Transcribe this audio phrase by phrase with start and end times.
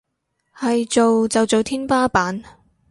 [0.57, 2.41] 係做就做天花板